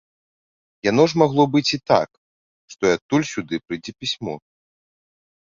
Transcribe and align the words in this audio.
Яно 0.89 1.03
ж 1.11 1.19
магло 1.23 1.43
быць 1.57 1.73
і 1.77 1.79
так, 1.91 2.09
што 2.75 2.81
і 2.89 2.95
адтуль 2.97 3.29
сюды 3.33 3.55
прыйдзе 3.67 3.91
пісьмо. 4.01 4.35